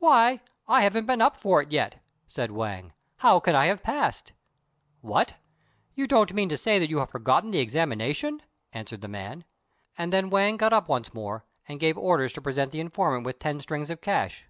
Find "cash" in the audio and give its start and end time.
14.00-14.46